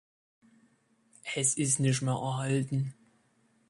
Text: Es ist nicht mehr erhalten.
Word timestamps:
Es 1.35 1.53
ist 1.55 1.79
nicht 1.79 2.01
mehr 2.01 2.15
erhalten. 2.15 2.95